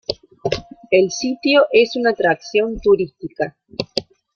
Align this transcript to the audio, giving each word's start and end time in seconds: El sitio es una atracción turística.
El 0.89 1.11
sitio 1.11 1.67
es 1.71 1.95
una 1.95 2.09
atracción 2.09 2.79
turística. 2.81 3.55